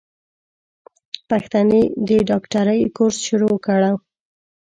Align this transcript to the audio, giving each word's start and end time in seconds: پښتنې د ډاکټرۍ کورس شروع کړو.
پښتنې 1.29 1.81
د 2.07 2.09
ډاکټرۍ 2.29 2.81
کورس 2.95 3.17
شروع 3.27 3.55
کړو. 3.65 3.93